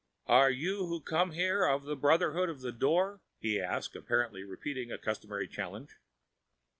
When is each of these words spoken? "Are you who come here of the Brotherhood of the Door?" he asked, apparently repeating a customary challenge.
"Are 0.25 0.49
you 0.49 0.87
who 0.87 0.99
come 0.99 1.29
here 1.33 1.63
of 1.63 1.83
the 1.83 1.95
Brotherhood 1.95 2.49
of 2.49 2.61
the 2.61 2.71
Door?" 2.71 3.21
he 3.39 3.59
asked, 3.61 3.95
apparently 3.95 4.43
repeating 4.43 4.91
a 4.91 4.97
customary 4.97 5.47
challenge. 5.47 5.99